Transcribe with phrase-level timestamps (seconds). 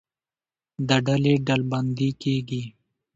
[0.87, 2.63] دا ډلې ډلبندي کېږي.